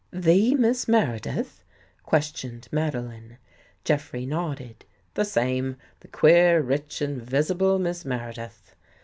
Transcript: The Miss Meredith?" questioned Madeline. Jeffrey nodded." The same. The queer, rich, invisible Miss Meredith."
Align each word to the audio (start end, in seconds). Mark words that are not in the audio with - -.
The 0.11 0.55
Miss 0.55 0.87
Meredith?" 0.87 1.63
questioned 2.11 2.67
Madeline. 2.71 3.37
Jeffrey 3.83 4.25
nodded." 4.25 4.83
The 5.13 5.25
same. 5.25 5.75
The 5.99 6.07
queer, 6.07 6.59
rich, 6.59 7.03
invisible 7.03 7.77
Miss 7.77 8.03
Meredith." 8.03 8.73